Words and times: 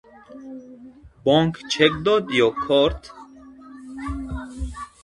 Бонк 1.23 1.53
чек 1.71 1.93
дод 2.05 2.25
ё 2.45 2.49
корт? 2.63 3.01